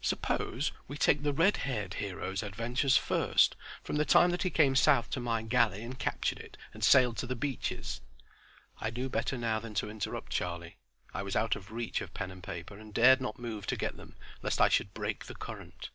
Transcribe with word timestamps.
"Suppose 0.00 0.72
we 0.88 0.96
take 0.96 1.22
the 1.22 1.34
red 1.34 1.58
haired 1.68 1.92
hero's 1.92 2.42
adventures 2.42 2.96
first, 2.96 3.56
from 3.84 3.96
the 3.96 4.06
time 4.06 4.30
that 4.30 4.42
he 4.42 4.48
came 4.48 4.74
south 4.74 5.10
to 5.10 5.20
my 5.20 5.42
galley 5.42 5.82
and 5.82 5.98
captured 5.98 6.38
it 6.40 6.56
and 6.72 6.82
sailed 6.82 7.18
to 7.18 7.26
the 7.26 7.36
Beaches." 7.36 8.00
I 8.80 8.88
knew 8.88 9.10
better 9.10 9.36
now 9.36 9.60
than 9.60 9.74
to 9.74 9.90
interrupt 9.90 10.32
Charlie. 10.32 10.78
I 11.12 11.20
was 11.20 11.36
out 11.36 11.56
of 11.56 11.72
reach 11.72 12.00
of 12.00 12.14
pen 12.14 12.30
and 12.30 12.42
paper, 12.42 12.78
and 12.78 12.94
dared 12.94 13.20
not 13.20 13.38
move 13.38 13.66
to 13.66 13.76
get 13.76 13.98
them 13.98 14.14
lest 14.40 14.62
I 14.62 14.70
should 14.70 14.94
break 14.94 15.26
the 15.26 15.34
current. 15.34 15.90